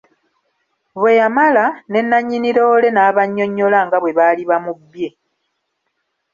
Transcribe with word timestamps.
Bwe 0.99 1.11
yamala, 1.19 1.65
ne 1.89 1.99
nannyini 2.03 2.49
loole 2.57 2.89
n'abannyonnyola 2.91 3.79
nga 3.87 3.97
bwe 3.99 4.15
baali 4.17 4.43
bamubbye. 4.49 5.07